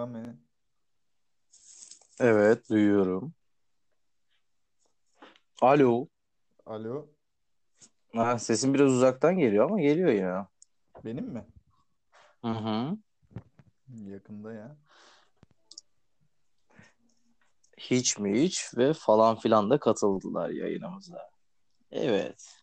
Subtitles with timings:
[0.00, 0.36] lan beni?
[2.20, 3.34] Evet, duyuyorum.
[5.62, 6.08] Alo.
[6.66, 7.08] Alo.
[8.14, 10.46] Ha, sesin biraz uzaktan geliyor ama geliyor yine.
[11.04, 11.46] Benim mi?
[12.44, 12.96] Hı hı.
[14.04, 14.76] Yakında ya.
[17.78, 21.30] Hiç mi hiç ve falan filan da katıldılar yayınımıza.
[21.90, 22.62] Evet.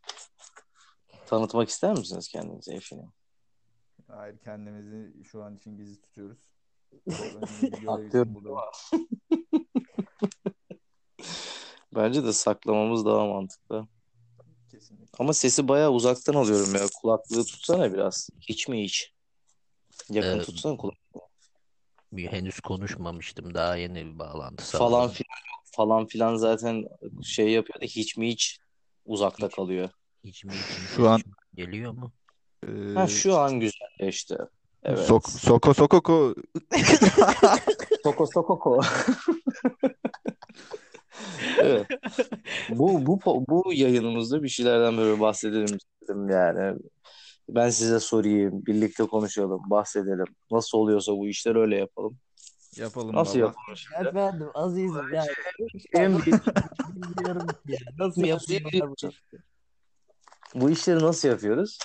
[1.26, 3.12] Tanıtmak ister misiniz kendinizi Efendim?
[4.08, 6.57] Hayır kendimizi şu an için gizli tutuyoruz.
[7.08, 7.88] İçin
[8.36, 8.62] buradayım.
[11.96, 13.88] Bence de saklamamız daha mantıklı.
[14.72, 15.08] Kesinlikle.
[15.20, 16.82] Ama sesi bayağı uzaktan alıyorum ya.
[17.02, 18.30] Kulaklığı tutsana biraz.
[18.40, 19.12] Hiç mi hiç?
[20.10, 20.96] Yakın Ee, tutsana kulak.
[22.12, 23.54] Bir henüz konuşmamıştım.
[23.54, 25.14] Daha yeni bir bağlantı Falan sağladım.
[25.16, 25.38] filan
[25.76, 26.86] falan filan zaten
[27.24, 28.60] şey yapıyor da hiç mi hiç
[29.06, 29.56] uzakta Hiç.
[29.56, 29.90] kalıyor.
[30.24, 31.22] Hiç mi için Şu an-
[31.56, 32.12] geliyor mu?
[32.68, 34.38] Ee, Ha şu an güzelleşti.
[34.88, 35.00] Evet.
[35.00, 36.36] Sok, soko sokoko.
[38.04, 38.82] Soko sokoko.
[41.62, 41.88] Evet.
[42.70, 46.78] Bu bu bu yayınımızda bir şeylerden böyle bahsedelim istedim yani.
[47.50, 50.26] Ben size sorayım, birlikte konuşalım, bahsedelim.
[50.52, 52.18] Nasıl oluyorsa bu işler öyle yapalım.
[52.76, 53.46] Yapalım Nasıl baba.
[53.48, 54.08] yapalım şimdi?
[54.10, 55.26] Efendim azizim ya.
[55.94, 56.44] En büyük,
[56.96, 57.48] Bilmiyorum.
[58.00, 59.22] Nasıl biliyoruz.
[60.56, 61.78] bu işleri nasıl yapıyoruz?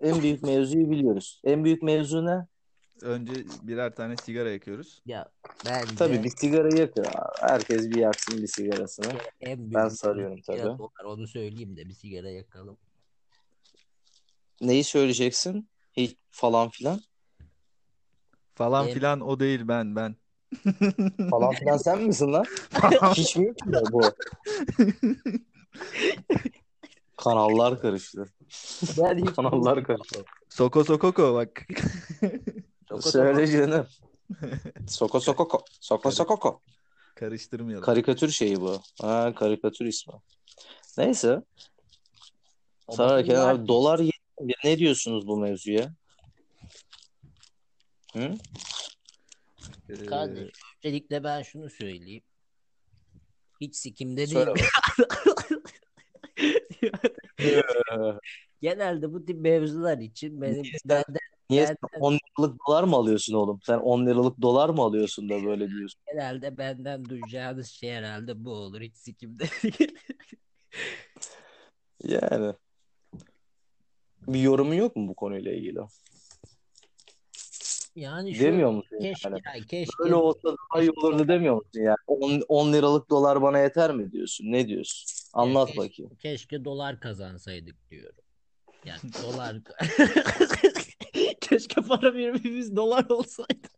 [0.00, 1.40] En büyük mevzuyu biliyoruz.
[1.44, 2.46] En büyük mevzu ne?
[3.02, 5.02] Önce birer tane sigara yakıyoruz.
[5.06, 5.28] Ya
[5.66, 7.06] bence Tabii bir sigara yakın.
[7.40, 9.12] Herkes bir yaksın bir sigarasını.
[9.40, 10.58] en büyük Ben sarıyorum tabii.
[10.58, 11.04] dolar.
[11.04, 12.76] Onu söyleyeyim de bir sigara yakalım.
[14.60, 15.68] Neyi söyleyeceksin?
[15.92, 17.00] Hiç falan filan.
[18.54, 20.16] Falan Benim- filan o değil ben ben.
[21.30, 22.44] Falan filan sen misin lan?
[23.14, 24.00] Hiç mi yok mu bu?
[27.24, 28.24] Kanallar karıştı.
[28.98, 30.24] Ben hiç Kanallar karıştı.
[30.48, 31.66] Soko sokoko bak.
[33.00, 33.86] Söyle canım.
[34.88, 35.64] Soko sokoko.
[35.80, 36.60] Soko sokoko.
[37.14, 37.84] Karıştırmayalım.
[37.84, 38.82] Karikatür şeyi bu.
[39.02, 40.14] Ha, karikatür ismi.
[40.98, 41.42] Neyse.
[42.86, 45.94] O Sararken bakımdan- abi dolar yedi- ne diyorsunuz bu mevzuya?
[48.12, 48.34] Hı?
[49.88, 50.50] Ee, Kardeş,
[50.84, 52.22] öncelikle ben şunu söyleyeyim.
[53.60, 54.52] Hiç sikimde Söyle
[58.60, 61.20] Genelde bu tip mevzular için benim Niye sen- benden
[61.50, 63.60] Niye sen 10 liralık dolar mı alıyorsun oğlum?
[63.62, 66.00] Sen 10 liralık dolar mı alıyorsun da böyle diyorsun?
[66.12, 68.80] genelde benden duyacağınız şey herhalde bu olur.
[68.80, 69.98] Hiç sikimde değil.
[72.04, 72.54] Yani.
[74.28, 75.80] Bir yorumun yok mu bu konuyla ilgili?
[77.96, 79.40] Yani şu Demiyor musun keşke, yani?
[79.52, 81.96] ay keşke Böyle olsa daha iyi olurdu demiyor musun yani?
[82.06, 84.52] 10, 10 liralık dolar bana yeter mi diyorsun?
[84.52, 85.19] Ne diyorsun?
[85.32, 86.16] Anlat keşke, bakayım.
[86.18, 88.24] keşke dolar kazansaydık diyorum.
[88.84, 89.56] Yani dolar
[91.40, 93.68] keşke para birimimiz dolar olsaydı.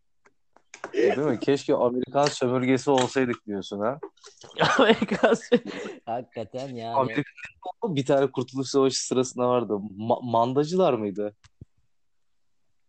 [0.94, 1.40] Değil mi?
[1.40, 4.00] Keşke Amerikan sömürgesi olsaydık diyorsun ha.
[4.78, 5.32] Amerika
[6.06, 9.72] hakikaten yani Amerika'da bir tane Kurtuluş Savaşı sırasında vardı.
[9.98, 11.36] Ma- mandacılar mıydı?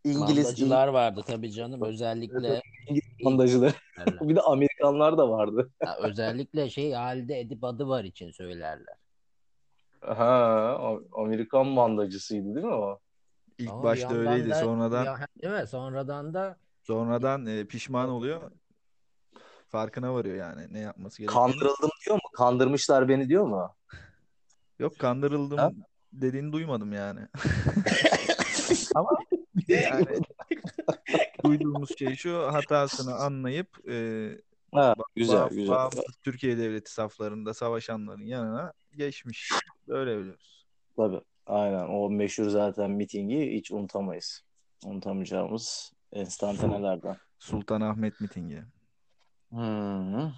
[0.03, 3.75] İngiliz, mandacılar vardı tabii canım özellikle İngiliz mandacılar.
[4.22, 5.72] bir de Amerikanlar da vardı.
[5.81, 8.96] Ya özellikle şey halde edip adı var için söylerler.
[10.02, 13.00] Ha, Amerikan mandacısıydı değil mi o?
[13.58, 14.50] İlk Ama başta öyleydi.
[14.50, 15.68] da- Sonradan ya, değil mi?
[15.68, 18.52] Sonradan da sonradan e, pişman oluyor.
[19.68, 21.41] Farkına varıyor yani ne yapması gerektiğini.
[21.41, 22.30] Kandırıldım diyor mu?
[22.34, 23.75] Kandırmışlar beni diyor mu?
[24.80, 25.72] Yok kandırıldım Ha?
[26.14, 27.20] dediğini duymadım yani.
[28.96, 29.09] Ama
[29.68, 30.06] yani
[31.46, 34.29] duyduğumuz şey şu hatasını anlayıp e,
[34.74, 35.68] Ha, güzel bağ- güzel.
[35.68, 39.50] bağımsız Türkiye devleti saflarında savaşanların yanına geçmiş.
[39.88, 40.66] Böyle biliyoruz.
[40.97, 41.22] Tabii.
[41.46, 41.88] Aynen.
[41.90, 44.41] O meşhur zaten mitingi hiç unutamayız.
[44.85, 47.16] Unutamayacağımız enstantanelerden.
[47.40, 48.63] Sultanahmet mitingi.
[49.50, 50.31] Hmm.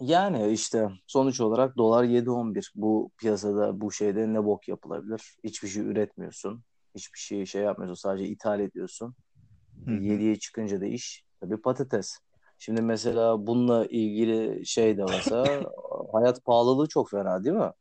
[0.00, 2.70] Yani işte sonuç olarak dolar 7.11.
[2.74, 5.36] Bu piyasada bu şeyde ne bok yapılabilir?
[5.44, 6.62] Hiçbir şey üretmiyorsun.
[6.98, 7.94] Hiçbir şey şey yapmıyorsun.
[7.94, 9.14] Sadece ithal ediyorsun.
[9.84, 9.94] Hı hı.
[9.94, 12.18] 7'ye çıkınca da iş tabii patates.
[12.58, 15.64] Şimdi mesela bununla ilgili şey de mesela
[16.12, 17.72] hayat pahalılığı çok fena değil mi?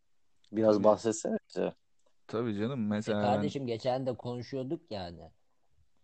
[0.51, 0.83] Biraz Tabii.
[0.83, 1.74] bahsetsene bize.
[2.27, 5.31] Tabii canım E mesela ben kardeşim geçen de konuşuyorduk yani.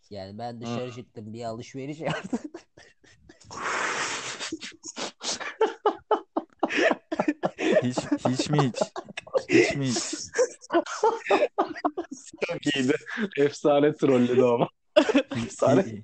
[0.09, 2.39] Yani ben dışarı çıktım bir alışveriş yaptım.
[7.83, 7.97] hiç
[8.27, 8.77] hiç mi hiç
[9.49, 10.03] hiç mi hiç
[12.47, 12.93] Çok iyiydi.
[13.37, 14.67] Efsane trolledi ama.
[15.35, 16.03] hiç, Efsane.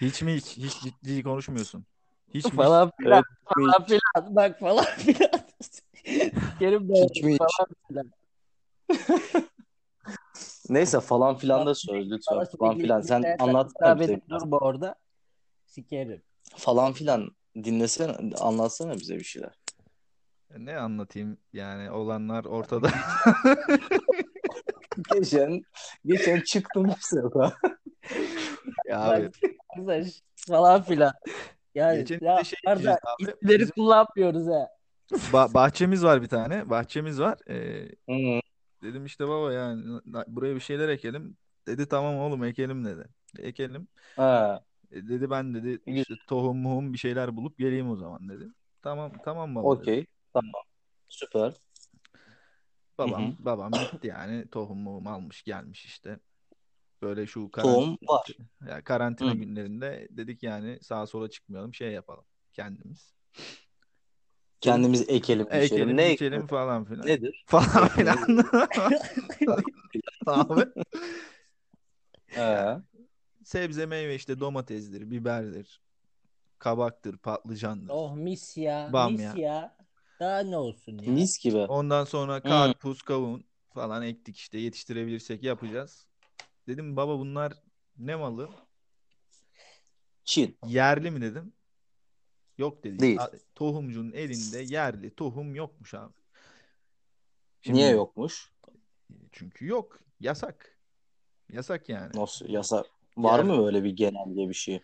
[0.00, 1.86] hiç, mi hiç hiç ciddi konuşmuyorsun.
[2.34, 3.22] Hiç mi falan filan
[3.54, 5.30] falan filan bak falan filan.
[6.58, 7.38] Kerim Bey Hiç mi hiç?
[7.38, 8.12] falan filan.
[10.68, 12.44] Neyse falan filan da söz lütfen.
[12.58, 13.00] Falan filan.
[13.00, 13.72] Sen anlat.
[13.82, 14.28] biraz.
[14.42, 14.94] durma orada.
[15.66, 16.22] Sikerim.
[16.56, 17.30] falan filan
[17.64, 19.58] dinlesene, anlatsana bize bir şeyler.
[20.56, 22.90] Ne anlatayım yani olanlar ortada.
[25.14, 25.62] Geçen
[26.06, 27.52] geçen çıktım sefer.
[28.88, 29.30] Ya abi
[29.70, 31.12] Arkadaş falan filan.
[31.74, 32.80] Yani Geçen ya de şey abi,
[33.20, 34.68] isimleri bizim- kullanmıyoruz ha.
[35.12, 36.70] ba- bahçemiz var bir tane.
[36.70, 37.38] Bahçemiz var.
[37.48, 38.40] Ee, Hı.
[38.82, 41.36] dedim işte baba yani buraya bir şeyler ekelim.
[41.66, 43.04] Dedi tamam oğlum ekelim dedi.
[43.38, 43.88] Ekelim.
[44.16, 44.60] Ha.
[44.90, 46.00] E, dedi ben dedi Güzel.
[46.00, 48.44] işte tohum muhum bir şeyler bulup geleyim o zaman dedi.
[48.82, 49.80] Tamam tamam baba dedi.
[49.82, 50.06] Okey.
[50.32, 50.52] Tamam.
[51.08, 51.52] Süper.
[52.98, 53.32] Babam Hı hı.
[53.38, 56.18] babam gitti yani tohum muhum almış gelmiş işte.
[57.02, 58.26] Böyle şu karan- Tohum var.
[58.68, 59.34] ya karantina Hı.
[59.34, 63.14] günlerinde dedik yani sağa sola çıkmayalım şey yapalım kendimiz.
[64.60, 65.62] Kendimiz ekelim, biçelim.
[65.62, 67.06] Ekelim, Ne biçelim falan filan.
[67.06, 67.44] Nedir?
[67.46, 68.16] Falan filan.
[70.26, 70.64] Abi.
[72.26, 72.76] He.
[73.44, 75.80] Sebze meyve işte domatesdir, biberdir,
[76.58, 77.92] kabaktır, patlıcandır.
[77.94, 78.90] Oh mis ya.
[78.92, 79.32] Bamya.
[79.32, 79.76] Mis ya.
[80.20, 81.12] Daha ne olsun ya.
[81.12, 81.58] Mis gibi.
[81.58, 86.06] Ondan sonra karpuz, kavun falan ektik işte yetiştirebilirsek yapacağız.
[86.66, 87.52] Dedim baba bunlar
[87.98, 88.50] ne malı?
[90.24, 90.58] Çin.
[90.66, 91.52] Yerli mi dedim.
[92.58, 92.98] Yok dedi.
[92.98, 93.20] Değil.
[93.54, 96.14] Tohumcunun elinde yerli tohum yokmuş abi.
[97.66, 98.52] Niye yokmuş?
[99.32, 100.00] Çünkü yok.
[100.20, 100.78] Yasak.
[101.52, 102.10] Yasak yani.
[102.14, 102.48] Nasıl?
[102.48, 102.84] Yasa
[103.16, 104.80] var Yer- mı böyle bir genelge bir şey?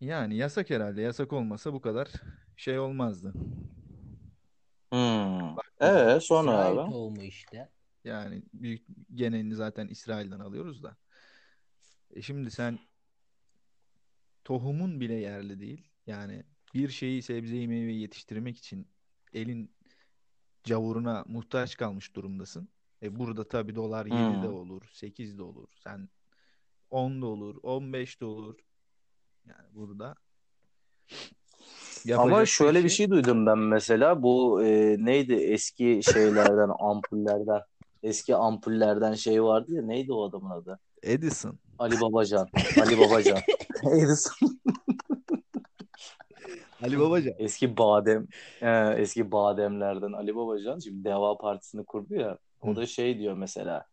[0.00, 1.02] Yani yasak herhalde.
[1.02, 2.08] Yasak olmasa bu kadar
[2.56, 3.32] şey olmazdı.
[5.80, 6.90] Ee, sonra İsrail abi.
[6.92, 7.68] tohumu işte.
[8.04, 10.96] Yani büyük genelini zaten İsrail'den alıyoruz da.
[12.10, 12.78] E şimdi sen
[14.44, 15.88] tohumun bile yerli değil.
[16.06, 16.44] Yani
[16.74, 18.88] bir şeyi sebzeyi meyveyi yetiştirmek için
[19.32, 19.72] elin
[20.64, 22.68] cavuruna muhtaç kalmış durumdasın.
[23.02, 24.54] E burada tabii dolar 7 de Hmm.
[24.56, 25.68] olur, 8 de olur.
[25.84, 26.08] Sen
[26.90, 28.58] 10 da olur, 15 de olur.
[29.46, 30.14] Yani burada
[32.06, 34.22] Ama yapacak şöyle bir tek şey duydum ben mesela.
[34.22, 37.60] Bu e, neydi eski şeylerden, ampullerden.
[38.02, 39.82] Eski ampullerden şey vardı ya.
[39.82, 40.78] Neydi o adamın adı?
[41.02, 41.58] Edison.
[41.78, 42.48] Ali Babacan.
[42.80, 43.38] Ali Babacan.
[43.92, 44.34] Edison.
[46.82, 47.34] Ali Babacan.
[47.38, 48.26] Eski badem.
[48.62, 50.78] e, eski bademlerden Ali Babacan.
[50.78, 52.38] Şimdi Deva Partisi'ni kurdu ya.
[52.62, 53.84] O da şey diyor mesela.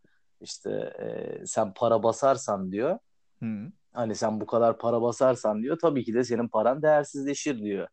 [0.42, 3.00] İşte e, sen para basarsan diyor.
[3.40, 3.72] Hı.
[3.96, 5.80] Hani sen bu kadar para basarsan diyor.
[5.82, 7.88] Tabii ki de senin paran değersizleşir diyor.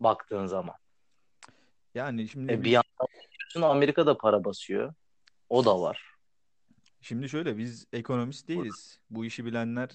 [0.00, 0.74] Baktığın zaman.
[1.94, 4.94] Yani şimdi E, bir yandan bakıyorsun Amerika'da para basıyor.
[5.48, 6.02] O da var.
[7.00, 9.00] Şimdi şöyle biz ekonomist değiliz.
[9.10, 9.90] Bu işi bilenler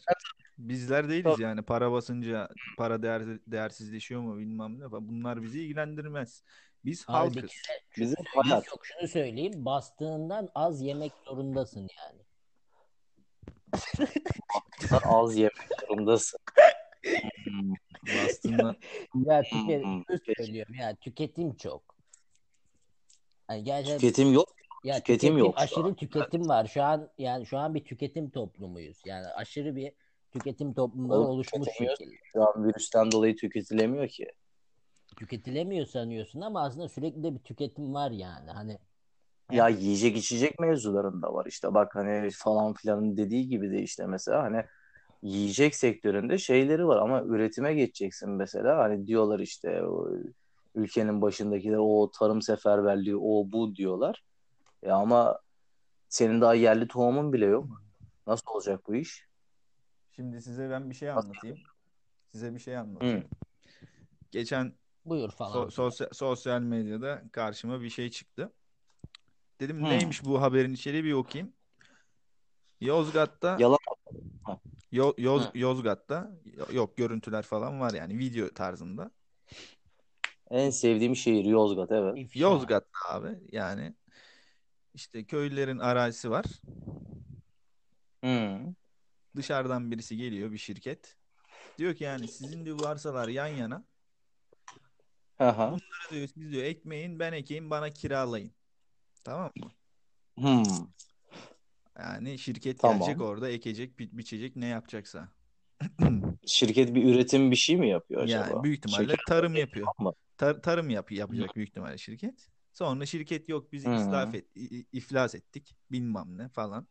[0.57, 1.61] bizler değiliz yani.
[1.61, 5.07] Para basınca para değer, değersizleşiyor mu bilmem ne falan.
[5.07, 6.43] Bunlar bizi ilgilendirmez.
[6.85, 7.51] Biz halkız.
[7.97, 8.67] Bizim hayat.
[8.67, 9.65] yok şunu söyleyeyim.
[9.65, 12.21] Bastığından az yemek zorundasın yani.
[15.03, 15.53] Az yemek
[15.87, 16.39] zorundasın.
[17.43, 17.73] Hmm.
[18.03, 18.75] Bastığından
[19.25, 20.03] Ya tüket, Hmm,
[20.37, 21.95] söylüyorum ya tüketim çok.
[23.49, 24.49] Yani gerçekten Tüketim yok.
[24.83, 25.95] ya tüketim tüketim, yok aşırı an.
[25.95, 26.65] tüketim var.
[26.65, 29.01] Şu an yani şu an bir tüketim toplumuyuz.
[29.05, 29.91] Yani aşırı bir
[30.31, 32.15] tüketim Oğlum, oluşmuş şekilde.
[32.23, 34.31] Şu an virüsten dolayı tüketilemiyor ki.
[35.17, 38.51] Tüketilemiyor sanıyorsun ama aslında sürekli de bir tüketim var yani.
[38.51, 38.77] Hani
[39.51, 41.73] Ya yiyecek içecek mevzularında var işte.
[41.73, 44.63] Bak hani falan filanın dediği gibi de işte mesela hani
[45.21, 48.77] yiyecek sektöründe şeyleri var ama üretime geçeceksin mesela.
[48.77, 50.09] Hani diyorlar işte o
[50.75, 54.23] ülkenin başındakiler o tarım seferberliği o bu diyorlar.
[54.81, 55.39] Ya ama
[56.09, 57.81] senin daha yerli tohumun bile yok.
[58.27, 59.31] Nasıl olacak bu iş?
[60.15, 61.57] şimdi size ben bir şey anlatayım.
[62.31, 63.25] Size bir şey anlatayım.
[64.31, 64.73] Geçen
[65.05, 65.51] buyur falan.
[65.51, 68.53] so- sosyal, sosyal medyada karşıma bir şey çıktı.
[69.61, 69.89] Dedim Hmm.
[69.89, 71.53] neymiş bu haberin içeriği bir okuyayım.
[72.81, 73.77] Yozgat'ta Yalan.
[74.91, 75.57] Yo- Yoz, Hı.
[75.57, 76.31] Yozgat'ta
[76.71, 79.11] yok görüntüler falan var yani video tarzında.
[80.49, 82.35] En sevdiğim şehir Yozgat evet.
[82.35, 83.95] Yozgat'ta abi yani
[84.93, 86.45] işte köylülerin arazisi var.
[88.23, 88.59] Hı.
[89.35, 91.17] Dışarıdan birisi geliyor bir şirket.
[91.77, 93.83] Diyor ki yani sizin diyor bu arsalar yan yana.
[95.39, 95.77] Aha.
[96.11, 98.51] Diyor, siz diyor ekmeğin ben ekeyim bana kiralayın.
[99.23, 99.71] Tamam mı?
[100.37, 100.87] Hmm.
[101.99, 102.99] Yani şirket Tamam.
[102.99, 105.29] gelecek orada ekecek, bi- biçecek ne yapacaksa.
[106.47, 108.49] Şirket bir üretim bir şey mi yapıyor acaba?
[108.49, 109.87] Yani büyük ihtimalle Şeker tarım yapıyor.
[109.99, 110.13] mı?
[110.37, 112.47] Tar- tarım yap yapacak büyük ihtimalle şirket.
[112.73, 113.89] Sonra şirket yok biz Hı.
[113.95, 114.45] islaf et,
[114.93, 116.87] iflas ettik bilmem ne falan.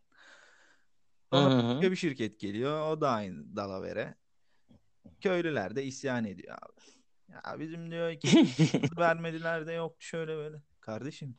[1.32, 4.14] Sonra başka bir şirket geliyor o da aynı dalavere.
[5.20, 6.80] Köylüler de isyan ediyor abi.
[7.32, 8.28] Ya bizim diyor ki
[8.98, 10.62] vermediler de yok şöyle böyle.
[10.80, 11.38] Kardeşim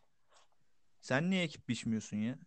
[1.02, 2.40] sen niye ekip biçmiyorsun ya?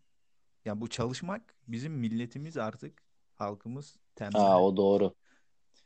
[0.64, 3.02] Ya bu çalışmak bizim milletimiz artık
[3.34, 4.40] halkımız tembel.
[4.40, 5.14] Ha o doğru.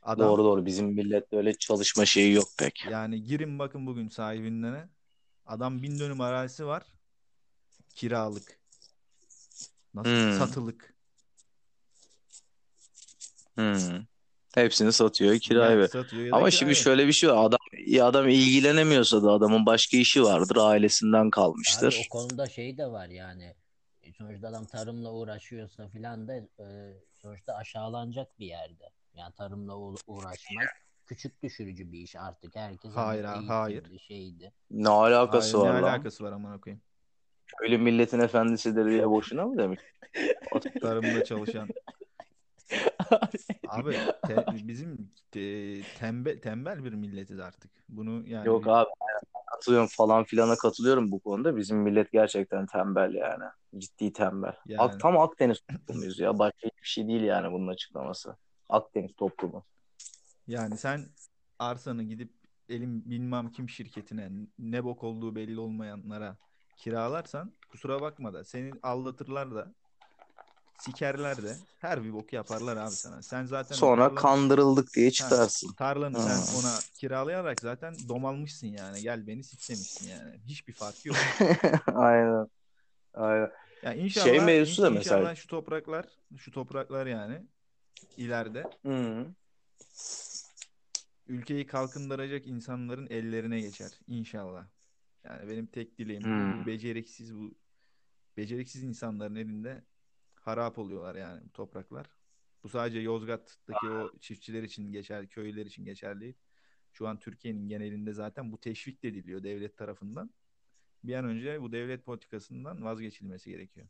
[0.01, 0.65] Adam Doğru doğru.
[0.65, 2.85] Bizim millette öyle çalışma şeyi yok pek.
[2.91, 4.89] yani girin bakın bugün sahibinden
[5.45, 6.83] Adam bin dönüm arazisi var.
[7.95, 8.59] Kiralık.
[9.93, 10.37] Nasıl Hmm.
[10.39, 10.93] satılık.
[13.55, 14.05] Hmm.
[14.55, 15.87] Hepsini satıyor, kiraya ver.
[15.87, 16.75] satıyor ya da Ama kiraya şimdi ver.
[16.75, 17.45] şöyle bir şey var.
[17.45, 22.01] Adam ya adam ilgilenemiyorsa da adamın başka işi vardır, ailesinden Abi kalmıştır.
[22.05, 23.53] o konuda şey de var yani.
[24.03, 28.89] E, Sonuçta adam tarımla uğraşıyorsa filan da e, sonuçta aşağılanacak bir yerde.
[29.13, 29.75] Yani tarımla
[30.07, 30.67] uğraşmak
[31.05, 32.55] küçük düşürücü bir iş artık.
[32.55, 33.99] Herkes Hayır abi, hayır.
[34.07, 34.51] şeydi.
[34.71, 35.89] Ne alakası Hayır, var ne lan?
[35.93, 36.81] alakası var amına koyayım.
[37.59, 39.79] Köylü milletin efendisidir diye boşuna mı demiş?
[40.81, 41.69] Tarımda çalışan.
[43.67, 43.95] Abi
[44.27, 47.71] te- bizim te- tembel tembel bir milletiz artık.
[47.89, 48.89] Bunu yani Yok abi
[49.51, 51.57] katılıyorum falan filana katılıyorum bu konuda.
[51.57, 53.43] Bizim millet gerçekten tembel yani.
[53.77, 54.53] Ciddi tembel.
[54.65, 54.81] Yani.
[54.81, 56.39] Ak, tam Akdeniz toplumuyuz ya.
[56.39, 58.35] Başka hiçbir şey değil yani bunun açıklaması.
[58.69, 59.65] Akdeniz toplumu.
[60.47, 61.09] yani sen
[61.59, 62.31] arsanı gidip
[62.69, 66.37] elim bilmem kim şirketine ne bok olduğu belli olmayanlara
[66.77, 69.73] kiralarsan kusura bakma da seni aldatırlar da
[70.79, 73.21] sikerler de her bir bok yaparlar abi sana.
[73.21, 75.73] Sen zaten Sonra tarlanı- kandırıldık diye çıkarsın.
[75.73, 76.29] tarlanı Ha.
[76.29, 79.01] sen ona kiralayarak zaten domalmışsın yani.
[79.01, 80.39] Gel beni sik demişsin yani.
[80.47, 81.15] Hiçbir fark yok.
[81.95, 82.47] Aynen.
[83.13, 83.51] Aynen.
[83.83, 86.05] Ya inşallah Şey mevzusu da mesela- inşallah şu topraklar
[86.37, 87.41] şu topraklar yani
[88.17, 89.25] ileride Hı.
[91.27, 94.65] ülkeyi kalkındıracak insanların ellerine geçer inşallah.
[95.23, 96.23] Yani benim tek dileğim.
[96.61, 97.51] Bu beceriksiz bu
[98.37, 99.83] beceriksiz insanların elinde
[100.39, 102.05] harap oluyorlar yani bu topraklar.
[102.63, 106.37] Bu sadece Yozgat'taki o çiftçiler için geçerli, köylüler için geçerli değil.
[106.93, 110.29] Şu an Türkiye'nin genelinde zaten bu teşvik de ediliyor devlet tarafından.
[111.03, 113.87] Bir an önce bu devlet politikasından vazgeçilmesi gerekiyor.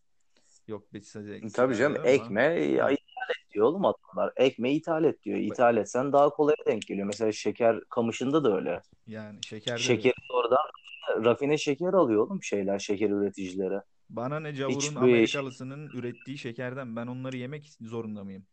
[0.67, 4.33] Yok besicide Tabii canım ekme ya, ithal et diyor oğlum adamlar.
[4.35, 5.37] Ekme ithal et diyor.
[5.37, 7.07] İthal etsen daha kolay denk geliyor.
[7.07, 8.81] Mesela şeker kamışında da öyle.
[9.07, 10.57] Yani şeker Şekeri oradan
[11.25, 13.81] rafine şeker alıyor oğlum şeyler şeker üreticileri.
[14.09, 18.45] Bana ne cavurun Hiçbir- Amerikalısının ürettiği şekerden ben onları yemek zorunda mıyım?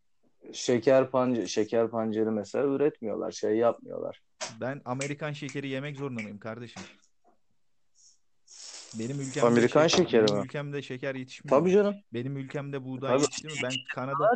[0.52, 3.32] Şeker pancarı, şeker pancarı mesela üretmiyorlar.
[3.32, 4.22] Şey yapmıyorlar.
[4.60, 6.82] Ben Amerikan şekeri yemek zorunda mıyım kardeşim?
[8.98, 10.44] Benim ülkemde Amerikan şeker- şekeri benim mi?
[10.44, 11.56] ülkemde şeker yetişmiyor.
[11.56, 11.94] Benim canım.
[12.12, 13.22] Benim ülkemde buğday Tabii.
[13.22, 13.58] yetişmiyor.
[13.62, 14.28] Ben Kanada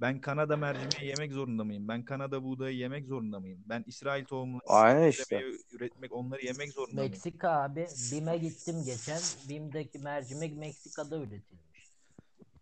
[0.00, 1.88] ben Kanada mercimeği yemek zorunda mıyım?
[1.88, 3.64] Ben Kanada buğdayı yemek zorunda mıyım?
[3.66, 5.42] Ben İsrail tohumunu Aynen işte.
[5.72, 7.10] üretmek, onları yemek zorunda mıyım?
[7.10, 7.86] Meksika abi.
[8.12, 9.20] BİM'e gittim geçen.
[9.48, 11.88] BİM'deki mercimek Meksika'da üretilmiş.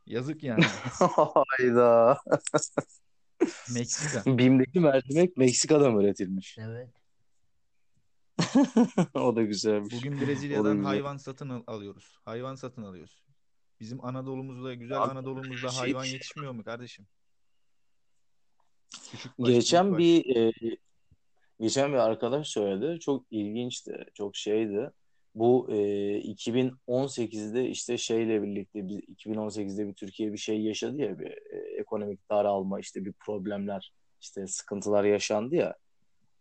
[0.07, 0.65] Yazık yani.
[1.59, 2.19] Hayda.
[3.75, 4.39] Meksika.
[4.39, 6.59] BİM'deki mercimek Meksika'da mı üretilmiş?
[6.59, 6.89] Evet.
[9.15, 9.95] o da güzelmiş.
[9.95, 10.85] Bugün Brezilya'dan güzel.
[10.85, 12.19] hayvan satın al- alıyoruz.
[12.25, 13.23] Hayvan satın alıyoruz.
[13.81, 17.07] Bizim Anadolu'muzda, güzel Abi, Anadolu'muzda şey- hayvan yetişmiyor mu kardeşim?
[19.11, 19.99] Küçük baş, Geçen baş.
[19.99, 20.53] bir e,
[21.61, 23.01] geçen bir arkadaş söyledi.
[23.01, 24.05] Çok ilginçti.
[24.15, 24.91] Çok şeydi.
[25.35, 25.77] Bu e,
[26.21, 32.31] 2018'de işte şeyle birlikte biz 2018'de bir Türkiye bir şey yaşadı ya bir e, ekonomik
[32.31, 35.77] daralma işte bir problemler işte sıkıntılar yaşandı ya.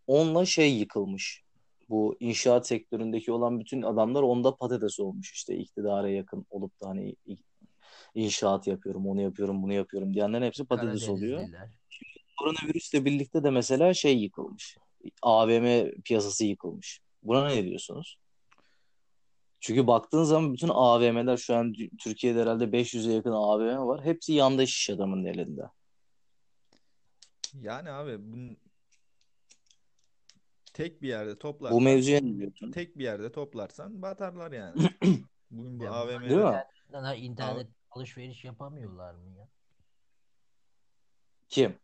[0.07, 1.43] Onunla şey yıkılmış.
[1.89, 7.15] Bu inşaat sektöründeki olan bütün adamlar onda patates olmuş işte iktidara yakın olup da hani
[8.15, 11.47] inşaat yapıyorum, onu yapıyorum, bunu yapıyorum diyenlerin hepsi patates oluyor.
[12.39, 14.77] Koronavirüsle birlikte de mesela şey yıkılmış.
[15.21, 17.01] AVM piyasası yıkılmış.
[17.23, 18.17] Buna ne diyorsunuz?
[19.59, 24.05] Çünkü baktığın zaman bütün AVM'ler şu an Türkiye'de herhalde 500'e yakın AVM var.
[24.05, 25.61] Hepsi yandaş iş adamının elinde.
[27.53, 28.57] Yani abi bunun
[30.73, 32.71] tek bir yerde toplarsan Bu mevzuya ne diyorsun?
[32.71, 34.81] tek bir yerde toplarsan batarlar yani.
[35.51, 37.17] Bugün bu Ya, AVM'de Değil mi?
[37.17, 39.49] İnternet alışveriş yapamıyorlar mı ya?
[41.49, 41.79] Kim?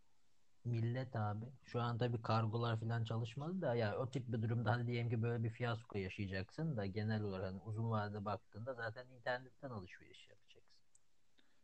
[0.65, 1.45] Millet abi.
[1.65, 5.21] Şu an tabii kargolar falan çalışmadı da ya o tip bir durumda hani diyelim ki
[5.21, 10.71] böyle bir fiyasko yaşayacaksın da genel olarak hani uzun vadede baktığında zaten internetten alışveriş yapacaksın.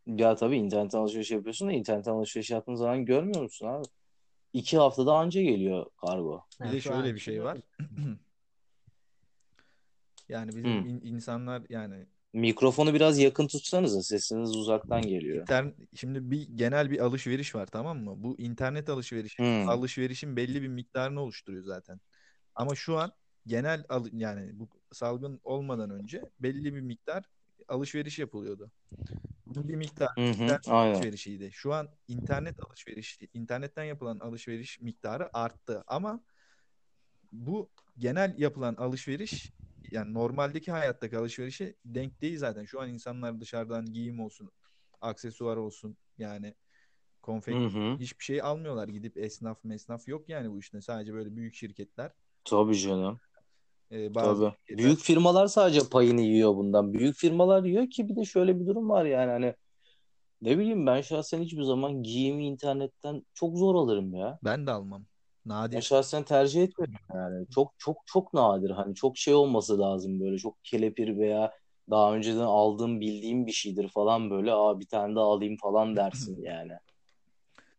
[0.06, 3.84] Ya tabii internetten alışveriş yapıyorsun da internetten alışveriş yaptığın zaman görmüyor musun abi?
[4.54, 6.44] İki haftada anca geliyor kargo.
[6.62, 7.58] bir de şöyle bir şey var.
[10.30, 15.48] Yani bizim in- insanlar yani Mikrofonu biraz yakın tutsanıza sesiniz uzaktan geliyor.
[15.48, 18.14] İnter- şimdi bir genel bir alışveriş var tamam mı?
[18.24, 19.70] Bu internet alışverişi Hmm.
[19.70, 22.00] alışverişin belli bir miktarını oluşturuyor zaten.
[22.56, 23.12] Ama şu an
[23.48, 27.24] genel al- yani bu salgın olmadan önce belli bir miktar
[27.68, 28.72] alışveriş yapılıyordu.
[29.46, 30.94] Bu bir miktar Hı hı, internet aynen.
[30.94, 31.50] alışverişiydi.
[31.54, 36.24] Şu an internet alışverişi, internetten yapılan alışveriş miktarı arttı ama
[37.32, 39.52] bu genel yapılan alışveriş
[39.92, 42.66] yani normaldeki hayattaki alışverişe denk değil zaten.
[42.66, 44.52] Şu an insanlar dışarıdan giyim olsun,
[45.02, 46.56] aksesuar olsun yani
[47.26, 47.98] Hı hı.
[48.00, 48.88] hiçbir şey almıyorlar.
[48.88, 50.82] Gidip esnaf mesnaf yok yani bu işte.
[50.82, 52.12] Sadece böyle büyük şirketler.
[52.46, 53.20] Tabii canım.
[53.92, 54.56] e, bazı Tabii.
[54.68, 56.94] şirketler- Büyük firmalar sadece payını yiyor bundan.
[56.94, 59.56] Büyük firmalar yiyor ki bir de şöyle bir durum var yani hani
[60.42, 64.40] ne bileyim ben şahsen hiçbir zaman giyimi internetten çok zor alırım ya.
[64.44, 65.06] Ben de almam.
[65.50, 65.82] Nadir.
[65.82, 67.48] şahsen tercih etmiyorum yani.
[67.50, 71.52] Çok çok çok nadir hani çok şey olması lazım böyle çok kelepir veya
[71.90, 76.42] daha önceden aldığım bildiğim bir şeydir falan böyle aa bir tane daha alayım falan dersin
[76.44, 76.72] yani.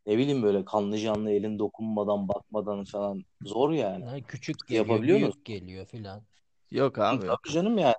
[0.07, 4.05] Ne bileyim böyle kanlı canlı elin dokunmadan bakmadan falan zor yani.
[4.05, 5.43] Ha, küçük geliyor, Yapabiliyor büyük musun?
[5.45, 6.23] geliyor filan.
[6.71, 7.41] Yok abi yok.
[7.45, 7.95] Tabii canım yani.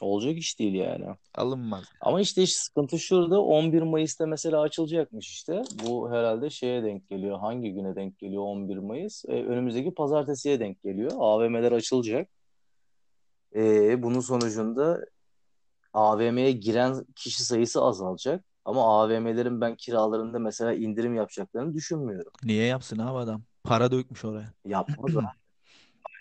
[0.00, 1.06] Olacak iş değil yani.
[1.34, 1.84] Alınmaz.
[2.00, 5.62] Ama işte, işte sıkıntı şurada 11 Mayıs'ta mesela açılacakmış işte.
[5.86, 7.38] Bu herhalde şeye denk geliyor.
[7.38, 9.24] Hangi güne denk geliyor 11 Mayıs?
[9.24, 11.12] Ee, önümüzdeki pazartesiye denk geliyor.
[11.18, 12.28] AVM'ler açılacak.
[13.56, 15.04] Ee, bunun sonucunda
[15.92, 18.44] AVM'ye giren kişi sayısı azalacak.
[18.64, 22.32] Ama AVM'lerin ben kiralarında mesela indirim yapacaklarını düşünmüyorum.
[22.44, 23.42] Niye yapsın abi adam?
[23.64, 24.52] Para dökmüş oraya.
[24.64, 25.26] Yapmaz abi.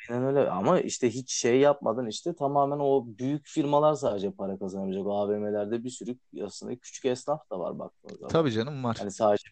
[0.09, 5.05] Aynen öyle ama işte hiç şey yapmadan işte tamamen o büyük firmalar sadece para kazanabilecek.
[5.05, 8.29] O AVM'lerde bir sürü aslında küçük esnaf da var baktığınız zaman.
[8.29, 8.95] Tabii canım var.
[8.99, 9.49] Hani sadece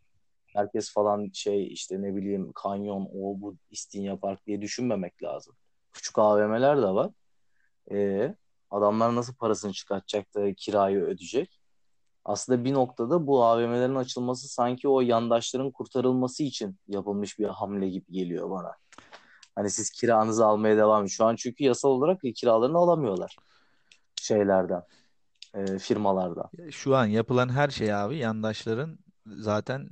[0.56, 5.56] herkes falan şey işte ne bileyim kanyon o bu İstinye Park diye düşünmemek lazım.
[5.94, 7.12] Küçük AVM'ler de var.
[7.92, 8.36] Ee,
[8.72, 11.60] adamlar nasıl parasını çıkartacak da kirayı ödeyecek?
[12.26, 18.12] Aslında bir noktada bu AVM'lerin açılması sanki o yandaşların kurtarılması için yapılmış bir hamle gibi
[18.12, 18.72] geliyor bana.
[19.56, 21.08] Hani siz kiranızı almaya devam edin.
[21.08, 23.38] Şu an çünkü yasal olarak kiralarını alamıyorlar
[24.22, 24.84] şeylerden,
[25.56, 26.50] e, firmalardan.
[26.72, 29.90] Şu an yapılan her şey abi yandaşların zaten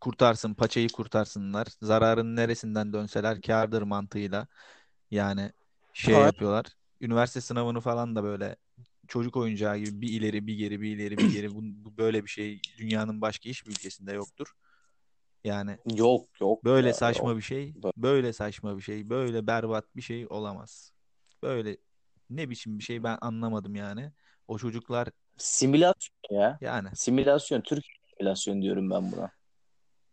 [0.00, 1.66] kurtarsın, paçayı kurtarsınlar.
[1.82, 4.46] Zararın neresinden dönseler kârdır mantığıyla.
[5.10, 5.52] Yani
[5.92, 6.26] şey Aynen.
[6.26, 6.66] yapıyorlar.
[7.00, 8.56] Üniversite sınavını falan da böyle
[9.08, 12.28] çocuk oyuncağı gibi bir ileri bir geri bir ileri bir geri bu, bu böyle bir
[12.28, 14.52] şey dünyanın başka hiçbir ülkesinde yoktur.
[15.44, 17.36] Yani Yok yok böyle ya, saçma yok.
[17.38, 20.92] bir şey, Bö- böyle saçma bir şey, böyle berbat bir şey olamaz.
[21.42, 21.76] Böyle
[22.30, 24.12] ne biçim bir şey ben anlamadım yani.
[24.48, 26.58] O çocuklar Simülasyon ya.
[26.60, 27.60] yani Simülasyon.
[27.60, 29.30] Türkiye simülasyon diyorum ben buna.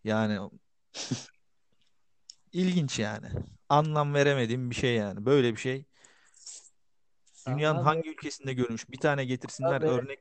[0.04, 0.50] yani
[2.54, 3.28] ilginç yani.
[3.70, 5.26] Anlam veremediğim bir şey yani.
[5.26, 5.86] Böyle bir şey
[7.48, 8.90] dünyanın Ama hangi ülkesinde görülmüş?
[8.90, 9.92] Bir tane getirsinler Tabii.
[9.92, 10.20] örnek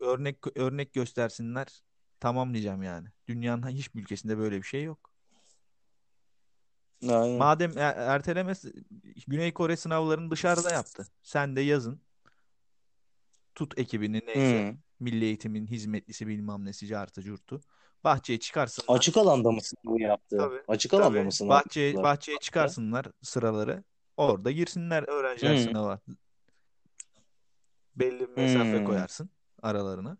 [0.00, 1.82] örnek örnek göstersinler.
[2.22, 3.08] Tamam diyeceğim yani.
[3.28, 5.10] Dünyanın hiçbir ülkesinde böyle bir şey yok.
[7.08, 7.38] Aynen.
[7.38, 8.64] Madem er- ertelemez
[9.26, 11.06] Güney Kore sınavlarını dışarıda yaptı.
[11.22, 12.00] Sen de yazın.
[13.54, 14.68] Tut ekibini neyse.
[14.68, 14.76] Hı.
[15.00, 17.60] Milli Eğitim'in hizmetlisi bilmem nesi cartı curtu.
[18.04, 18.96] Bahçeye çıkarsınlar.
[18.98, 20.36] Açık alanda mı bu yaptı?
[20.38, 21.24] Tabii, Açık alanda Tabii.
[21.24, 22.04] mı sınav Bahçeye, yaptılar?
[22.04, 23.84] bahçeye çıkarsınlar sıraları.
[24.16, 25.62] Orada girsinler öğrenciler Hı.
[25.62, 26.00] sınava.
[27.96, 28.84] Belli bir mesafe Hmm.
[28.84, 29.30] koyarsın
[29.62, 30.18] aralarına.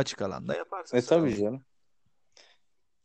[0.00, 1.62] Açık alanda yaparsın E tabii canım.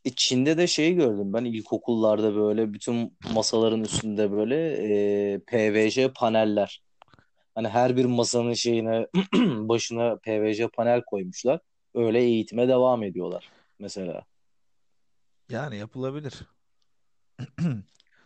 [0.05, 6.83] E, Çin'de de şeyi gördüm ben ilkokullarda böyle bütün masaların üstünde böyle e, PVC paneller.
[7.55, 9.07] Hani her bir masanın şeyine
[9.69, 11.59] başına PVC panel koymuşlar.
[11.93, 14.25] Öyle eğitime devam ediyorlar mesela.
[15.49, 16.41] Yani yapılabilir.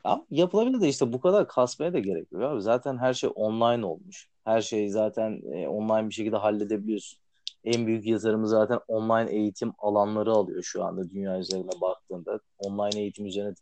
[0.04, 2.62] Ama yapılabilir de işte bu kadar kasmaya da gerek yok abi.
[2.62, 4.30] Zaten her şey online olmuş.
[4.46, 7.20] Her şeyi zaten e, online bir şekilde halledebiliyorsun.
[7.64, 12.40] En büyük yatırımı zaten online eğitim alanları alıyor şu anda dünya üzerine baktığında.
[12.58, 13.54] Online eğitim üzerine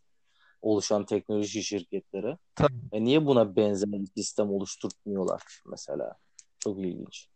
[0.62, 2.36] oluşan teknoloji şirketleri.
[2.54, 2.74] Tabii.
[2.92, 6.14] E niye buna benzer bir sistem oluşturtmuyorlar mesela?
[6.58, 7.28] Çok ilginç.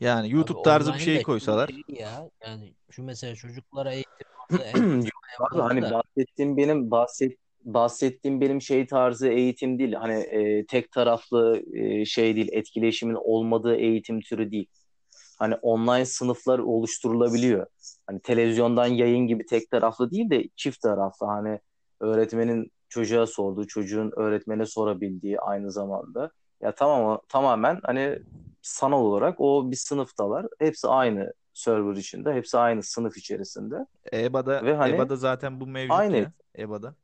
[0.00, 1.70] Yani Abi YouTube tarzı bir online şey koysalar.
[1.88, 4.28] ya yani şu mesela çocuklara eğitim
[5.04, 5.90] Yok abi hani da.
[5.90, 9.92] bahsettiğim benim bahset bahsettiğim benim şey tarzı eğitim değil.
[9.92, 14.66] Hani e, tek taraflı e, şey değil, etkileşimin olmadığı eğitim türü değil.
[15.38, 17.66] Hani online sınıflar oluşturulabiliyor.
[18.06, 21.26] Hani televizyondan yayın gibi tek taraflı değil de çift taraflı.
[21.26, 21.60] Hani
[22.00, 26.30] öğretmenin çocuğa sorduğu, çocuğun öğretmene sorabildiği aynı zamanda.
[26.60, 28.18] Ya tamam tamamen hani
[28.62, 30.46] sanal olarak o bir sınıftalar.
[30.58, 33.86] Hepsi aynı server içinde, hepsi aynı sınıf içerisinde.
[34.12, 36.32] EBA'da Ve hani EBA'da zaten bu mevcut aynı ya.
[36.58, 36.94] EBA'da.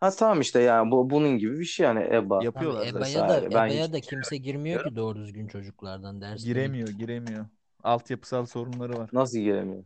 [0.00, 2.36] Ha tamam işte yani bu bunun gibi bir şey yani EBA.
[2.36, 2.98] Tabii Yapıyorlar zaten.
[2.98, 3.50] EBA'ya da vesaire.
[3.54, 6.44] Ben EBA'ya hiç da kimse girmiyor ki doğru düzgün çocuklardan dersleri.
[6.48, 7.46] Giremiyor, giremiyor.
[7.82, 9.10] Altyapısal sorunları var.
[9.12, 9.84] nasıl giremiyor?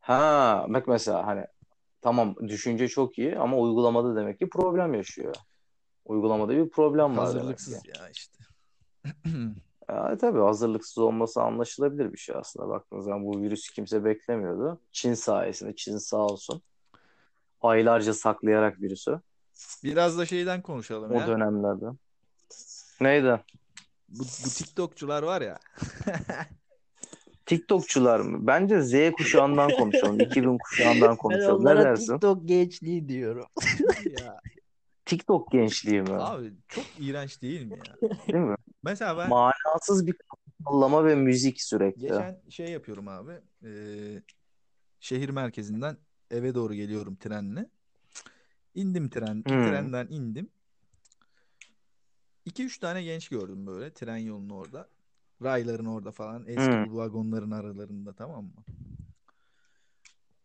[0.00, 1.46] Ha bak mesela hani
[2.00, 5.34] tamam düşünce çok iyi ama uygulamada demek ki problem yaşıyor.
[6.04, 7.40] Uygulamada bir problem var demek ki.
[7.40, 8.38] Hazırlıksız ya işte.
[9.88, 12.68] Ya, tabii hazırlıksız olması anlaşılabilir bir şey aslında.
[12.68, 14.80] Baktığınız zaman bu virüsü kimse beklemiyordu.
[14.92, 16.62] Çin sayesinde, Çin sağ olsun.
[17.68, 19.20] Aylarca saklayarak virüsü
[19.84, 21.26] Biraz da şeyden konuşalım o ya.
[21.26, 21.84] dönemlerde.
[23.00, 23.40] Neydi?
[24.08, 25.58] Bu, bu TikTokçular var ya.
[27.46, 28.46] TikTokçular mı?
[28.46, 30.20] Bence Z kuşağından konuşalım.
[30.20, 31.64] 2000 kuşağından Ben konuşalım.
[31.64, 32.12] Ne onlara dersin?
[32.12, 33.46] TikTok gençliği diyorum.
[34.20, 34.40] ya
[35.04, 36.14] TikTok gençliği mi?
[36.14, 38.10] abi çok iğrenç değil mi ya?
[38.28, 38.56] Değil mi?
[38.82, 40.16] Mesela ben Manasız bir
[40.66, 42.00] sallama ve müzik sürekli.
[42.00, 43.32] geçen şey yapıyorum abi.
[43.64, 44.22] Ee,
[45.00, 45.96] şehir merkezinden
[46.30, 47.70] eve doğru geliyorum trenle.
[48.74, 49.64] İndim tren, Hmm.
[49.64, 50.50] trenden indim.
[52.44, 54.88] 2-3 tane genç gördüm böyle tren yolunun orada.
[55.42, 56.96] Rayların orada falan eski Hmm.
[56.96, 58.64] vagonların aralarında tamam mı?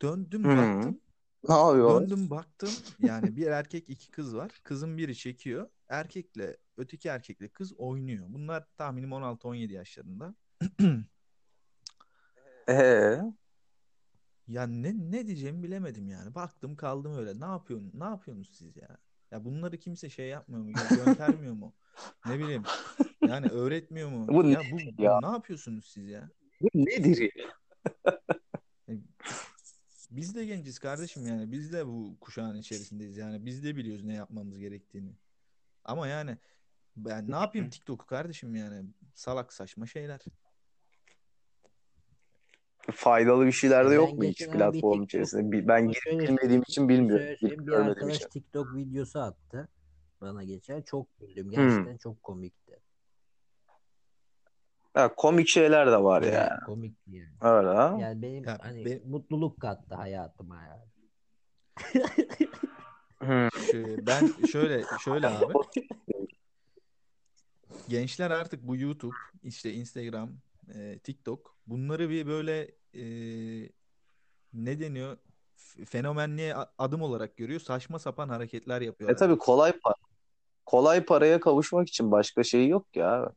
[0.02, 0.58] Döndüm Hmm.
[0.58, 1.02] baktım.
[1.50, 2.02] Ne yapıyor?
[2.02, 2.70] Döndüm baktım.
[3.00, 4.52] Yani bir erkek iki kız var.
[4.63, 5.70] Kızın biri çekiyor.
[5.89, 8.26] Erkekle öteki erkekle kız oynuyor.
[8.30, 10.36] Bunlar tahminim 16-17 yaşlarında.
[12.70, 13.20] Ee,
[14.52, 16.36] Ya ne ne diyeceğimi bilemedim yani.
[16.36, 17.40] Baktım kaldım öyle.
[17.40, 17.92] Ne yapıyorsun?
[17.94, 18.98] Ne yapıyorsunuz siz ya?
[19.32, 20.72] Ya bunları kimse şey yapmıyor mu?
[20.72, 21.74] Gö- Göndermiyor mu?
[22.26, 22.64] Ne bileyim.
[23.28, 24.28] Yani öğretmiyor mu?
[24.28, 25.20] Bu ya bu, bu ya?
[25.20, 26.30] ne yapıyorsunuz siz ya?
[26.62, 27.54] bu nedir ya?
[28.90, 28.94] E,
[30.12, 31.52] Biz de genciz kardeşim yani.
[31.52, 33.46] Biz de bu kuşağın içerisindeyiz yani.
[33.46, 35.16] Biz de biliyoruz ne yapmamız gerektiğini.
[35.84, 36.38] Ama yani
[36.98, 38.90] ben ne yapayım TikTok'u kardeşim yani.
[39.14, 40.20] Salak saçma şeyler.
[42.94, 45.52] Faydalı bir şeyler de yok mu hiç platform içerisinde?
[45.52, 47.26] Bir- Ben girip bilmediğim için bilmiyorum.
[47.41, 48.30] Girip bir arkadaş için.
[48.30, 49.67] TikTok videosu attı
[50.22, 50.82] bana geçen.
[50.82, 51.46] Çok güldüm.
[51.46, 51.52] Hmm.
[51.52, 52.80] Gerçekten çok komikti.
[54.94, 56.60] Ha, komik şeyler de var Evet, ya.
[56.65, 57.34] komikti yani.
[57.41, 57.98] Öyle ha?
[58.02, 60.82] Yani benim Ya hani benim- mutluluk kattı hayatıma yani.
[63.72, 65.54] Şöyle- ben şöyle şöyle abi.
[67.89, 70.30] Gençler artık bu YouTube, işte Instagram,
[70.76, 73.04] e, TikTok bunları bir böyle e,
[74.54, 75.18] ne deniyor?
[75.86, 77.60] Fenomenliğe adım olarak görüyor.
[77.60, 79.18] Saçma sapan hareketler E yapıyorlar.
[79.18, 79.96] tabii kolay para.
[80.66, 83.34] Kolay paraya kavuşmak için başka şey yok ya.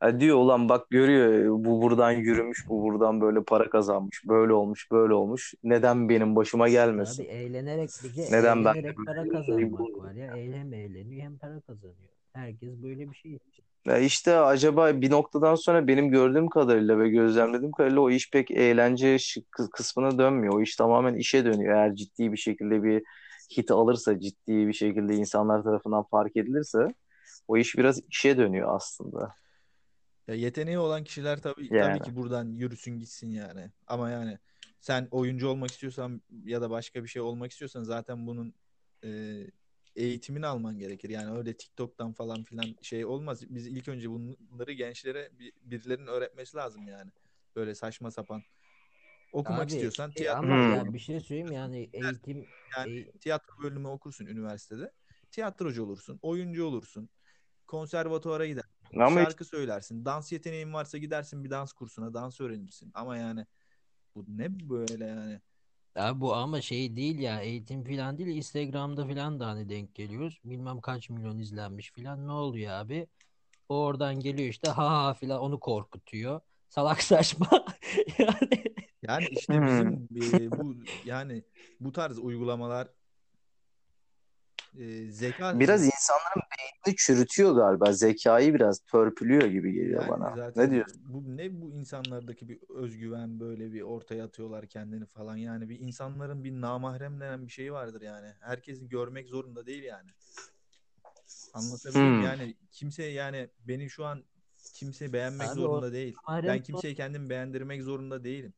[0.00, 4.90] Ha diyor ulan bak görüyor bu buradan yürümüş, bu buradan böyle para kazanmış, böyle olmuş,
[4.92, 5.54] böyle olmuş.
[5.62, 7.24] Neden benim başıma Abi gelmesin?
[7.24, 10.36] eğlenerek bir de Neden ben de eğlenerek para böyle kazanmak var ya.
[10.36, 12.10] Eğlen- Hem eğleniyor hem para kazanıyor.
[12.32, 13.64] Herkes böyle bir şey için.
[13.86, 18.50] Ya işte acaba bir noktadan sonra benim gördüğüm kadarıyla ve gözlemlediğim kadarıyla o iş pek
[18.50, 20.54] eğlence şık- kı- kısmına dönmüyor.
[20.54, 21.76] O iş tamamen işe dönüyor.
[21.76, 23.02] Eğer ciddi bir şekilde bir
[23.56, 26.94] hit alırsa, ciddi bir şekilde insanlar tarafından fark edilirse
[27.48, 29.34] o iş biraz işe dönüyor aslında.
[30.28, 31.98] Ya yeteneği olan kişiler tabii Yani.
[31.98, 33.70] tabii ki buradan yürüsün gitsin yani.
[33.86, 34.38] Ama yani
[34.80, 38.54] sen oyuncu olmak istiyorsan ya da başka bir şey olmak istiyorsan zaten bunun
[39.04, 39.08] e,
[39.96, 41.10] eğitimini alman gerekir.
[41.10, 43.42] Yani öyle TikTok'tan falan filan şey olmaz.
[43.48, 47.10] Biz ilk önce bunları gençlere bir- birilerinin öğretmesi lazım yani.
[47.56, 48.42] Böyle saçma sapan.
[49.32, 50.74] Okumak Abi, istiyorsan e, tiyatro, ama Hmm.
[50.74, 54.92] ya bir şey söyleyeyim yani eğitim Yani eğ- tiyatro bölümü okursun üniversitede.
[55.30, 57.08] Tiyatrocu olursun, oyuncu olursun.
[57.66, 58.64] Konservatuvara gider.
[58.94, 60.04] Ama hiç- Şarkı söylersin.
[60.04, 62.90] Dans yeteneğin varsa gidersin bir dans kursuna dans öğrenirsin.
[62.94, 63.46] Ama yani
[64.14, 65.40] bu ne böyle yani?
[65.96, 70.40] Ya bu ama şey değil ya eğitim falan değil Instagram'da falan da hani denk geliyoruz.
[70.44, 73.06] Bilmem kaç milyon izlenmiş falan ne oluyor abi?
[73.68, 76.40] O oradan geliyor işte ha ha falan onu korkutuyor.
[76.68, 77.48] Salak saçma.
[78.18, 78.64] Yani
[79.02, 81.44] Yani işte bizim e, bu yani
[81.80, 82.88] bu tarz uygulamalar
[84.78, 87.92] e, zeka biraz insanların beynini çürütüyor galiba.
[87.92, 90.36] Zekayı biraz törpülüyor gibi geliyor yani bana.
[90.36, 91.02] zaten Ne diyorsun?
[91.06, 96.44] bu ne bu insanlardaki bir özgüven böyle bir ortaya atıyorlar kendini falan yani bir insanların
[96.44, 98.32] bir namahrem denen bir şeyi vardır yani.
[98.40, 100.10] Herkesin görmek zorunda değil yani.
[101.54, 102.16] Anlatabiliyor muyum?
[102.16, 102.26] Hmm.
[102.26, 104.24] Yani kimse yani beni şu an
[104.74, 106.16] kimse beğenmek Abi o zorunda değil.
[106.26, 108.54] mahrem Ben kimseyi kendimi beğendirmek zorunda değilim.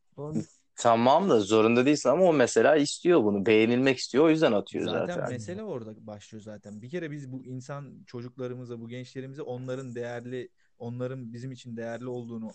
[0.77, 3.47] Tamam da zorunda değilsin ama o mesela istiyor bunu.
[3.47, 5.31] Beğenilmek istiyor o yüzden atıyor Zaten zaten.
[5.33, 6.83] mesele orada başlıyor zaten.
[6.83, 12.51] Bir kere biz bu insan çocuklarımıza, bu gençlerimize onların değerli, onların bizim için değerli olduğunu,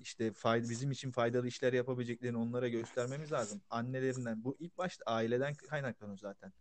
[0.00, 3.60] işte fayda, bizim için faydalı işler yapabileceklerini onlara göstermemiz lazım.
[3.70, 6.52] Annelerinden, bu ilk başta aileden kaynaklanıyor zaten.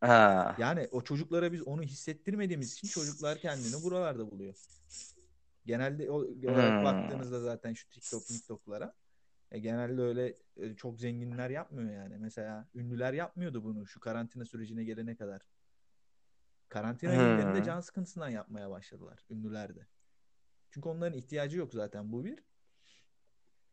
[0.00, 0.54] Ha.
[0.58, 4.54] Yani o çocuklara biz onu hissettirmediğimiz için çocuklar kendini buralarda buluyor.
[5.66, 6.84] Genelde o olarak Hmm.
[6.84, 8.94] baktığınızda zaten şu TikTok, TikTok'lara
[9.50, 12.18] e, genelde öyle e, çok zenginler yapmıyor yani.
[12.18, 15.42] Mesela ünlüler yapmıyordu bunu şu karantina sürecine gelene kadar.
[16.68, 17.18] Karantina Hmm.
[17.18, 19.86] günlerinde can sıkıntısından yapmaya başladılar ünlüler de.
[20.70, 22.38] Çünkü onların ihtiyacı yok zaten bu bir.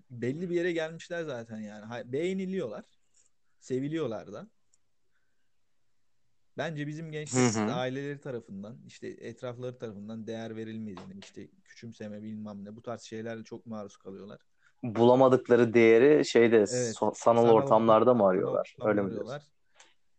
[0.09, 2.11] Belli bir yere gelmişler zaten yani.
[2.11, 2.85] Beğeniliyorlar.
[3.59, 4.49] Seviliyorlar da.
[6.57, 12.81] Bence bizim gençlerimiz aileleri tarafından, işte etrafları tarafından değer verilmediğini, işte küçümseme bilmem ne bu
[12.81, 14.41] tarz şeylerle çok maruz kalıyorlar.
[14.95, 18.75] Bulamadıkları değeri şeyde Evet, so- sanal sanal ortamlarda mı arıyorlar?
[18.81, 19.43] Öyle mi arıyorlar.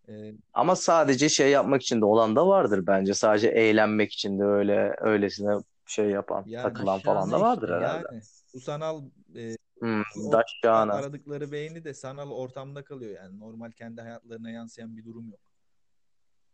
[0.08, 3.14] Ee, Ama sadece şey yapmak için de olan da vardır bence.
[3.14, 5.54] Sadece eğlenmek için de öyle öylesine
[5.86, 8.06] şey yapan, Yani takılan falan da vardır işte herhalde.
[8.12, 8.22] yani
[8.54, 9.02] Bu sanal
[9.36, 10.92] e, Hmm, o Daşşana.
[10.94, 13.40] aradıkları beğeni de sanal ortamda kalıyor yani.
[13.40, 15.40] Normal kendi hayatlarına yansıyan bir durum yok.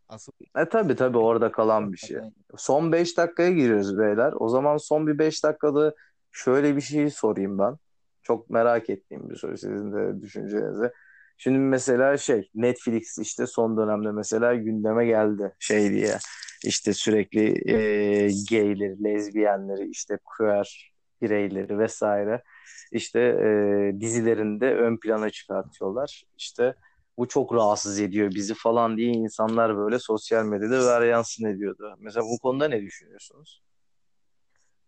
[0.09, 2.17] Asıl E tabii tabii orada kalan bir şey.
[2.57, 4.33] Son 5 dakikaya giriyoruz beyler.
[4.39, 5.93] O zaman son bir 5 dakikada
[6.31, 7.77] şöyle bir şey sorayım ben.
[8.23, 10.91] Çok merak ettiğim bir soru sizin de düşüncenizi.
[11.37, 16.17] Şimdi mesela şey Netflix işte son dönemde mesela gündeme geldi şey diye.
[16.63, 22.43] İşte sürekli e, gayleri, lezbiyenleri, işte queer bireyleri vesaire
[22.91, 26.23] işte e, dizilerinde ön plana çıkartıyorlar.
[26.37, 26.75] İşte
[27.17, 31.95] bu çok rahatsız ediyor bizi falan diye insanlar böyle sosyal medyada varyansın ediyordu.
[31.99, 33.61] Mesela bu konuda ne düşünüyorsunuz?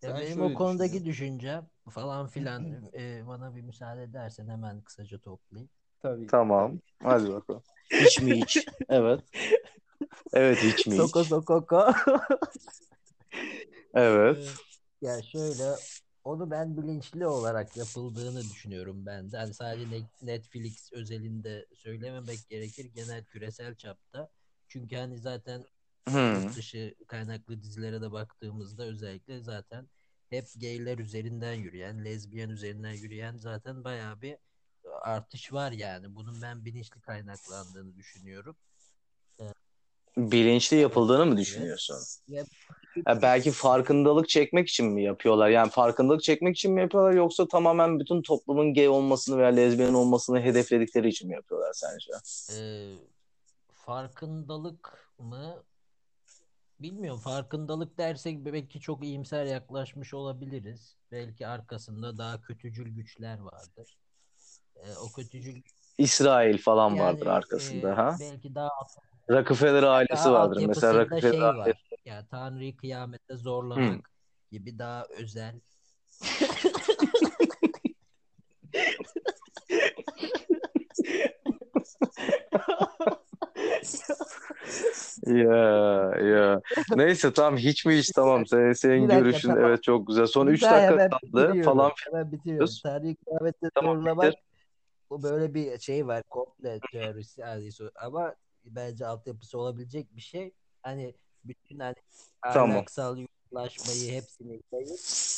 [0.08, 2.63] Ya Ben benim o konudaki düşüncem falan filan
[2.94, 5.70] e, bana bir müsaade edersen hemen kısaca toplayayım.
[6.02, 6.28] tabii.
[6.28, 6.80] Tamam.
[7.04, 7.63] Hadi bakalım.
[8.00, 8.65] Hiç mi hiç?
[8.89, 9.20] Evet.
[10.34, 11.02] Evet hiç mi hiç?
[11.02, 11.94] Soko sokoko.
[13.94, 14.38] Evet.
[15.02, 15.63] Ya şöyle
[16.24, 19.38] onu ben bilinçli olarak yapıldığını düşünüyorum ben de.
[19.38, 24.30] Hani sadece Ne- Netflix özelinde söylememek gerekir genel küresel çapta.
[24.68, 25.63] Çünkü hani zaten
[26.10, 26.41] Hmm.
[26.41, 29.89] yurt dışı kaynaklı dizilere de baktığımızda özellikle zaten
[30.30, 34.38] hep gayler üzerinden yürüyen, lezbiyen üzerinden yürüyen zaten bayağı bir
[35.02, 36.15] artış var yani.
[36.15, 38.56] Bunun ben bilinçli kaynaklandığını düşünüyorum.
[40.18, 41.98] Bilinçli yapıldığını mı düşünüyorsun?
[43.08, 45.50] Ya belki farkındalık çekmek için mi yapıyorlar?
[45.50, 50.41] Yani farkındalık çekmek için mi yapıyorlar yoksa tamamen bütün toplumun gay olmasını veya lezbiyen olmasını
[50.41, 52.12] hedefledikleri için mi yapıyorlar sence?
[52.52, 52.96] Ee,
[53.74, 55.63] farkındalık mı?
[56.80, 57.20] Bilmiyorum.
[57.20, 60.96] Farkındalık dersek belki çok iyimser yaklaşmış olabiliriz.
[61.12, 63.98] Belki arkasında daha kötücül güçler vardır.
[64.76, 65.62] Ee, o kötücül
[65.98, 68.18] İsrail falan yani vardır arkasında e, ha?
[68.20, 68.70] belki daha
[69.30, 70.66] Rockefeller ailesi daha vardır.
[70.68, 71.58] Mesela Rockefeller şey ailesi.
[71.58, 71.82] var.
[72.06, 74.12] Ya Tanrı'yı kıyamette zorlamak
[74.52, 75.60] gibi daha özel.
[85.28, 86.62] Ya ya.
[86.95, 88.45] Neyse tamam hiç mi hiç tamam.
[88.45, 89.65] Senin, senin dakika, görüşün tamam.
[89.65, 90.28] evet çok güzel.
[90.28, 91.63] Son Bir 3 daha dakika hemen kaldı bitiriyorum.
[91.63, 91.91] falan.
[92.12, 92.73] Hemen bitiriyorum.
[92.84, 94.36] Tanrı'yı kıyamette Tamam bitir.
[95.10, 96.23] bu böyle bir şey var.
[96.30, 100.51] Komple teorisi yani ama bence altyapısı olabilecek bir şey.
[100.82, 101.95] Hani bütün hani
[102.54, 102.71] Tamam.
[102.71, 104.62] ahlaksal yozlaşmayı hepsini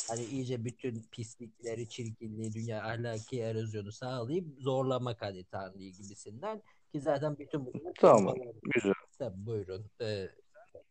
[0.08, 6.62] hani iyice bütün pislikleri, çirkinliği, dünya ahlaki erozyonu sağlayıp zorlamak hani Tanrı'yı gibisinden
[6.92, 8.34] ki zaten bütün bunlar Tamam.
[8.74, 8.92] Güzel.
[9.18, 9.90] Tabii, buyurun.
[10.00, 10.28] Ee,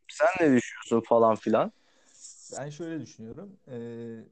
[0.07, 1.71] Sen ne düşünüyorsun falan filan?
[2.59, 3.59] Ben şöyle düşünüyorum.
[3.67, 4.23] Ee,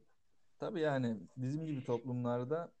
[0.58, 2.72] tabii yani bizim gibi toplumlarda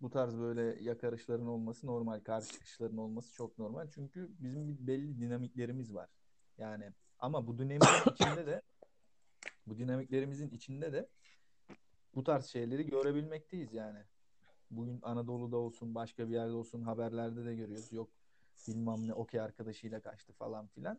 [0.00, 3.86] bu tarz böyle yakarışların olması normal, karşı çıkışların olması çok normal.
[3.94, 6.08] Çünkü bizim bir belli dinamiklerimiz var.
[6.58, 7.80] Yani ama bu dinamiğin
[8.14, 8.62] içinde de
[9.66, 11.08] bu dinamiklerimizin içinde de
[12.14, 13.98] bu tarz şeyleri görebilmekteyiz yani.
[14.70, 17.92] Bugün Anadolu'da olsun, başka bir yerde olsun haberlerde de görüyoruz.
[17.92, 18.10] Yok
[18.68, 20.98] bilmem ne okey arkadaşıyla kaçtı falan filan.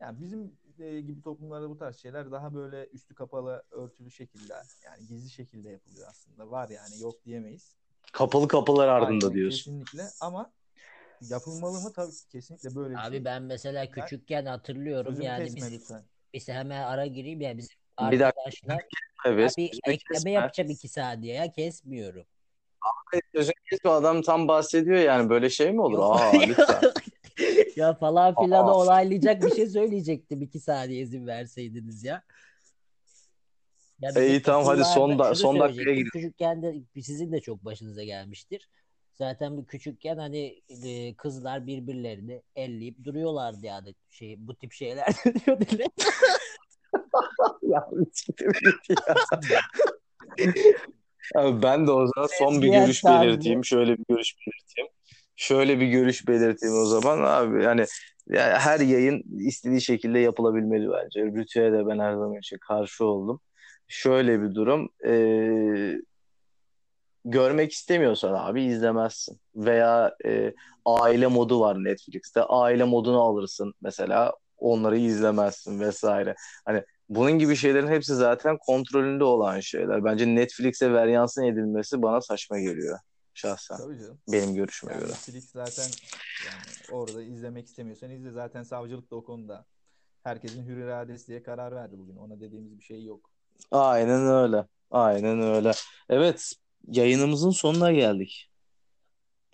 [0.00, 5.06] Yani bizim e, gibi toplumlarda bu tarz şeyler daha böyle üstü kapalı, örtülü şekilde yani
[5.08, 6.50] gizli şekilde yapılıyor aslında.
[6.50, 7.76] Var yani yok diyemeyiz.
[8.12, 9.72] Kapalı kapılar ardında Aynen, diyorsun.
[9.72, 10.52] Kesinlikle ama
[11.30, 11.92] yapılmalı mı?
[11.92, 13.24] Tabii ki kesinlikle böyle bir abi şey.
[13.24, 16.02] ben mesela küçükken hatırlıyorum Sözümü yani kesme biz, lütfen.
[16.34, 18.40] biz hemen ara gireyim ya bizim Bir dakika.
[18.40, 18.84] arkadaşlar
[19.24, 19.54] Evet.
[19.58, 20.30] abi ekleme kesme.
[20.30, 22.26] yapacağım iki saniye ya kesmiyorum.
[23.34, 23.90] Sözünü kesme.
[23.90, 25.98] Adam tam bahsediyor yani böyle şey mi olur?
[26.02, 26.80] Aa lütfen.
[27.76, 28.74] ya falan filan Aa.
[28.74, 32.22] olaylayacak bir şey söyleyecektim iki saniye izin verseydiniz ya.
[34.00, 36.10] Ya İyi, tamam, hadi son da- son dakikaya gidelim.
[36.12, 38.68] Küçükken de sizin de çok başınıza gelmiştir.
[39.14, 45.06] Zaten küçükken hani e, kızlar birbirlerini elleyip duruyorlardı yani şey bu tip şeyler
[45.46, 45.84] diyor dile.
[47.62, 47.88] Ya,
[48.26, 48.90] git
[49.50, 49.60] ya.
[51.36, 53.64] Abi ben de o zaman son bir görüş belirteyim.
[53.64, 54.90] Şöyle bir görüş belirteyim.
[55.36, 57.62] Şöyle bir görüş belirteyim o zaman abi.
[57.62, 57.84] Yani
[58.28, 61.24] ya her yayın istediği şekilde yapılabilmeli bence.
[61.24, 63.40] Rütü'ye de ben her zaman için karşı oldum.
[63.88, 64.88] Şöyle bir durum.
[65.04, 66.00] eee,
[67.24, 69.40] görmek istemiyorsan abi izlemezsin.
[69.54, 70.52] Veya e,
[70.84, 72.42] aile modu var Netflix'te.
[72.42, 74.32] Aile modunu alırsın mesela.
[74.58, 76.34] Onları izlemezsin vesaire.
[76.64, 80.04] Hani bunun gibi şeylerin hepsi zaten kontrolünde olan şeyler.
[80.04, 82.98] Bence Netflix'e varyansın edilmesi bana saçma geliyor
[83.34, 83.76] şahsen.
[83.76, 84.18] Tabii canım.
[84.32, 85.10] Benim görüşüme Yani göre.
[85.10, 85.90] Netflix zaten
[86.46, 86.62] yani
[86.98, 88.30] orada izlemek istemiyorsan izle.
[88.30, 89.66] Zaten savcılık da o konuda
[90.22, 92.16] herkesin hür iradesi diye karar verdi bugün.
[92.16, 93.30] Ona dediğimiz bir şey yok.
[93.70, 94.66] Aynen öyle.
[94.90, 95.72] Aynen öyle.
[96.08, 96.52] Evet,
[96.88, 98.50] yayınımızın sonuna geldik.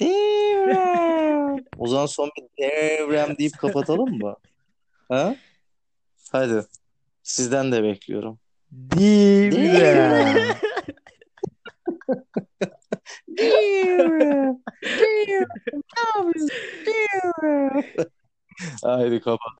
[0.00, 1.34] Devrem.
[1.78, 4.36] O zaman son bir devrem deyip kapatalım mı?
[5.08, 5.36] Ha?
[6.32, 6.64] Hadi.
[7.24, 8.38] Sizden de bekliyorum.
[8.72, 10.54] Divre.
[18.82, 19.52] Haydi kapat.